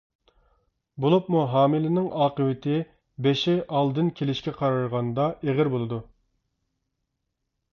[1.03, 2.79] بولۇپمۇ ھامىلىنىڭ ئاقىۋىتى
[3.27, 6.01] بېشى ئالدىن كېلىشكە قارىغاندا ئېغىر بولىدۇ.